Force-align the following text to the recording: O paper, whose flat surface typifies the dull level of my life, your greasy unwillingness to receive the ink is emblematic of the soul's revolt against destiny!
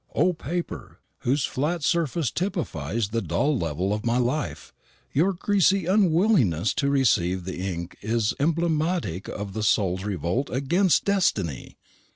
O 0.15 0.33
paper, 0.33 0.99
whose 1.19 1.45
flat 1.45 1.83
surface 1.83 2.31
typifies 2.31 3.09
the 3.09 3.21
dull 3.21 3.55
level 3.55 3.93
of 3.93 4.03
my 4.03 4.17
life, 4.17 4.73
your 5.13 5.31
greasy 5.31 5.85
unwillingness 5.85 6.73
to 6.73 6.89
receive 6.89 7.43
the 7.45 7.59
ink 7.59 7.95
is 8.01 8.33
emblematic 8.39 9.27
of 9.27 9.53
the 9.53 9.61
soul's 9.61 10.03
revolt 10.03 10.49
against 10.49 11.05
destiny! 11.05 11.77